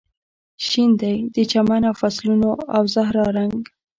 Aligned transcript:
شین 0.67 0.89
دی 1.01 1.15
د 1.35 1.37
چمن 1.51 1.81
او 1.89 1.95
فصلونو 2.01 2.51
او 2.75 2.81
زهرا 2.95 3.25
رنګ 3.37 3.61